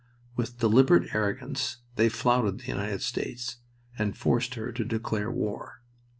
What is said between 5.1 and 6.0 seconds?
war.